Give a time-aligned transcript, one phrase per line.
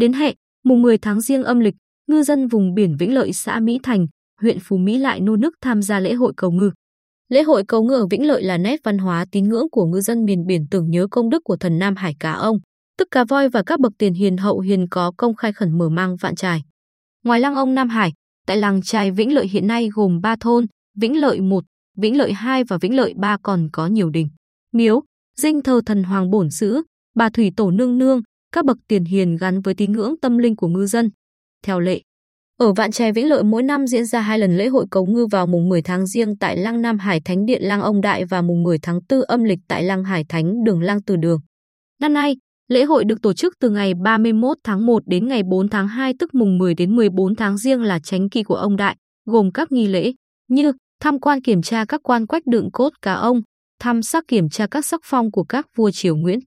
[0.00, 0.34] Đến hẹn
[0.64, 1.74] mùng 10 tháng riêng âm lịch,
[2.06, 4.06] ngư dân vùng biển Vĩnh Lợi xã Mỹ Thành,
[4.40, 6.70] huyện Phú Mỹ lại nô nức tham gia lễ hội cầu ngư.
[7.28, 10.00] Lễ hội cầu ngư ở Vĩnh Lợi là nét văn hóa tín ngưỡng của ngư
[10.00, 12.58] dân miền biển tưởng nhớ công đức của thần Nam Hải Cá Ông,
[12.98, 15.88] tức cá voi và các bậc tiền hiền hậu hiền có công khai khẩn mở
[15.88, 16.62] mang vạn trài.
[17.24, 18.12] Ngoài lăng ông Nam Hải,
[18.46, 20.66] tại làng trài Vĩnh Lợi hiện nay gồm 3 thôn,
[20.98, 21.64] Vĩnh Lợi 1,
[21.96, 24.28] Vĩnh Lợi 2 và Vĩnh Lợi 3 còn có nhiều đình,
[24.72, 25.02] miếu,
[25.36, 26.82] dinh thờ thần hoàng bổn Sữ,
[27.14, 28.20] bà thủy tổ nương nương,
[28.52, 31.10] các bậc tiền hiền gắn với tín ngưỡng tâm linh của ngư dân.
[31.64, 32.00] Theo lệ,
[32.60, 35.26] ở Vạn Trè Vĩnh Lợi mỗi năm diễn ra hai lần lễ hội cầu ngư
[35.26, 38.42] vào mùng 10 tháng riêng tại Lăng Nam Hải Thánh Điện Lăng Ông Đại và
[38.42, 41.40] mùng 10 tháng 4 âm lịch tại Lăng Hải Thánh Đường Lăng Từ Đường.
[42.00, 42.36] Năm nay,
[42.68, 46.14] lễ hội được tổ chức từ ngày 31 tháng 1 đến ngày 4 tháng 2
[46.18, 48.96] tức mùng 10 đến 14 tháng riêng là tránh kỳ của ông Đại,
[49.26, 50.12] gồm các nghi lễ
[50.48, 53.40] như tham quan kiểm tra các quan quách đựng cốt cá ông,
[53.80, 56.38] thăm sắc kiểm tra các sắc phong của các vua triều Nguyễn,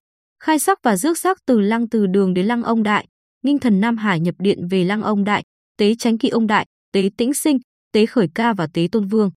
[0.43, 3.07] khai sắc và rước sắc từ Lăng Từ Đường đến Lăng Ông Đại,
[3.43, 5.43] nghinh thần Nam Hải nhập điện về Lăng Ông Đại,
[5.77, 7.57] tế tránh kỵ ông đại, tế tĩnh sinh,
[7.93, 9.29] tế khởi ca và tế tôn vương.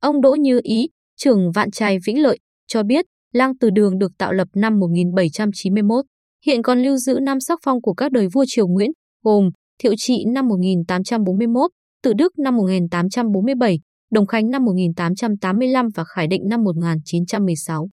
[0.00, 4.12] Ông Đỗ Như Ý, trưởng vạn trai Vĩnh Lợi, cho biết lăng từ đường được
[4.18, 6.04] tạo lập năm 1791,
[6.46, 8.90] hiện còn lưu giữ năm sắc phong của các đời vua triều Nguyễn,
[9.24, 9.50] gồm
[9.82, 11.70] Thiệu Trị năm 1841,
[12.02, 17.88] Tự Đức năm 1847, Đồng Khánh năm 1885 và Khải Định năm 1916.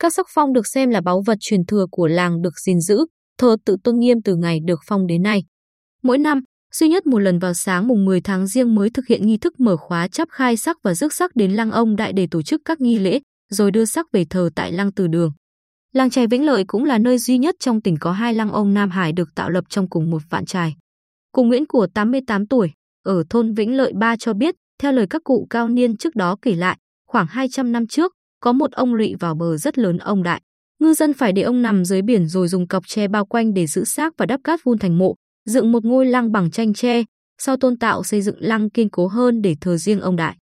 [0.00, 3.06] Các sắc phong được xem là báu vật truyền thừa của làng được gìn giữ,
[3.38, 5.44] thờ tự tôn nghiêm từ ngày được phong đến nay.
[6.02, 6.40] Mỗi năm,
[6.72, 9.60] duy nhất một lần vào sáng mùng 10 tháng riêng mới thực hiện nghi thức
[9.60, 12.60] mở khóa chắp khai sắc và rước sắc đến lăng ông đại để tổ chức
[12.64, 13.20] các nghi lễ,
[13.50, 15.32] rồi đưa sắc về thờ tại lăng từ đường.
[15.92, 18.74] Làng trài Vĩnh Lợi cũng là nơi duy nhất trong tỉnh có hai lăng ông
[18.74, 20.74] Nam Hải được tạo lập trong cùng một vạn trài.
[21.32, 22.70] Cụ Nguyễn của 88 tuổi,
[23.04, 26.36] ở thôn Vĩnh Lợi 3 cho biết, theo lời các cụ cao niên trước đó
[26.42, 30.22] kể lại, khoảng 200 năm trước, có một ông lụy vào bờ rất lớn ông
[30.22, 30.42] đại.
[30.78, 33.66] Ngư dân phải để ông nằm dưới biển rồi dùng cọc tre bao quanh để
[33.66, 35.14] giữ xác và đắp cát vun thành mộ,
[35.48, 37.02] dựng một ngôi lăng bằng tranh tre,
[37.38, 40.36] sau tôn tạo xây dựng lăng kiên cố hơn để thờ riêng ông đại.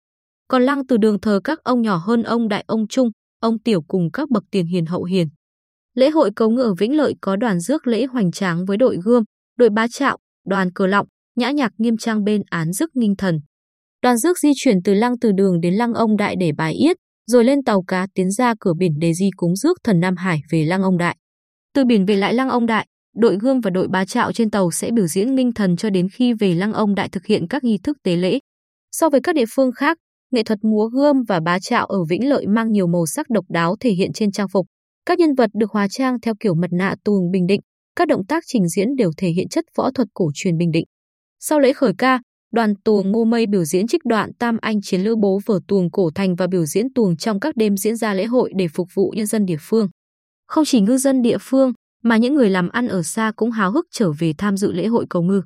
[0.48, 3.10] Còn lăng từ đường thờ các ông nhỏ hơn ông đại ông trung,
[3.40, 5.28] ông tiểu cùng các bậc tiền hiền hậu hiền.
[5.96, 9.24] Lễ hội cầu ngựa Vĩnh Lợi có đoàn rước lễ hoành tráng với đội gươm,
[9.58, 13.40] đội bá trạo, đoàn cờ lọng, nhã nhạc nghiêm trang bên án rước nghinh thần.
[14.02, 16.98] Đoàn rước di chuyển từ lăng từ đường đến lăng ông đại để bài yết,
[17.28, 20.42] rồi lên tàu cá tiến ra cửa biển để di cúng rước thần Nam Hải
[20.52, 21.18] về lăng ông đại.
[21.74, 24.72] Từ biển về lại lăng ông đại, đội gươm và đội bá trạo trên tàu
[24.72, 27.64] sẽ biểu diễn ninh thần cho đến khi về lăng ông đại thực hiện các
[27.64, 28.40] nghi thức tế lễ.
[28.92, 29.98] So với các địa phương khác,
[30.32, 33.46] nghệ thuật múa gươm và bá trạo ở Vĩnh Lợi mang nhiều màu sắc độc
[33.50, 34.66] đáo thể hiện trên trang phục.
[35.06, 37.62] Các nhân vật được hóa trang theo kiểu mật nạ tuồng Bình Định,
[37.96, 40.86] các động tác trình diễn đều thể hiện chất võ thuật cổ truyền Bình Định.
[41.40, 42.20] Sau lễ khởi ca,
[42.52, 45.92] đoàn tuồng Ngô Mây biểu diễn trích đoạn Tam Anh chiến lữ bố vở tuồng
[45.92, 48.88] cổ thành và biểu diễn tuồng trong các đêm diễn ra lễ hội để phục
[48.94, 49.90] vụ nhân dân địa phương.
[50.48, 53.72] Không chỉ ngư dân địa phương, mà những người làm ăn ở xa cũng háo
[53.72, 55.42] hức trở về tham dự lễ hội cầu ngư.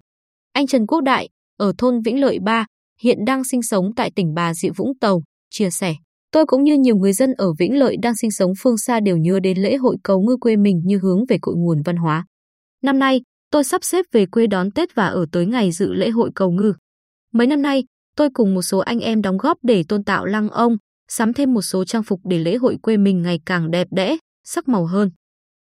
[0.53, 2.65] Anh Trần Quốc Đại, ở thôn Vĩnh Lợi 3,
[3.01, 5.95] hiện đang sinh sống tại tỉnh Bà Rịa Vũng Tàu, chia sẻ.
[6.31, 9.17] Tôi cũng như nhiều người dân ở Vĩnh Lợi đang sinh sống phương xa đều
[9.17, 12.25] nhớ đến lễ hội cầu ngư quê mình như hướng về cội nguồn văn hóa.
[12.83, 16.09] Năm nay, tôi sắp xếp về quê đón Tết và ở tới ngày dự lễ
[16.09, 16.73] hội cầu ngư.
[17.33, 17.83] Mấy năm nay,
[18.15, 20.77] tôi cùng một số anh em đóng góp để tôn tạo lăng ông,
[21.07, 24.17] sắm thêm một số trang phục để lễ hội quê mình ngày càng đẹp đẽ,
[24.43, 25.11] sắc màu hơn.